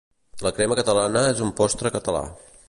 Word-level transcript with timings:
La 0.45 0.51
crema 0.59 0.77
catalana 0.79 1.23
és 1.35 1.45
un 1.49 1.53
postre 1.61 1.93
català 1.99 2.25